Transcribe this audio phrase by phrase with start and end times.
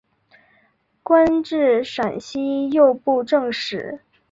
[1.03, 4.01] 官至陕西右布政使。